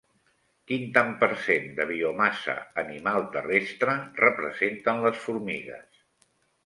Quin 0.69 0.85
tant 0.95 1.11
per 1.23 1.27
cent 1.47 1.67
de 1.81 1.85
biomassa 1.91 2.55
animal 2.85 3.27
terrestre 3.37 3.95
representen 4.25 5.05
les 5.09 5.21
formigues? 5.27 6.05